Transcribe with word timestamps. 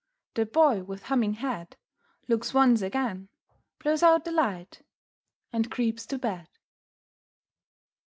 The 0.33 0.47
Boy 0.47 0.81
with 0.81 1.03
humming 1.03 1.33
head 1.33 1.77
Looks 2.27 2.55
once 2.55 2.81
again, 2.81 3.29
blows 3.77 4.01
out 4.01 4.25
the 4.25 4.31
light, 4.31 4.81
and 5.53 5.69
creeps 5.69 6.07
to 6.07 6.17
bed. 6.17 6.47